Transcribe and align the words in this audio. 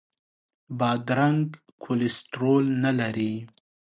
بادرنګ 0.79 1.45
کولیسټرول 1.83 2.65
نه 2.83 2.91
لري. 2.99 3.33